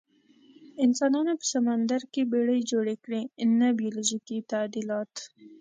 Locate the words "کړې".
3.03-3.21